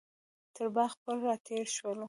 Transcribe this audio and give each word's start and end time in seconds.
تر 0.55 0.67
باغ 0.75 0.91
پل 1.03 1.17
راتېر 1.27 1.65
شولو. 1.75 1.99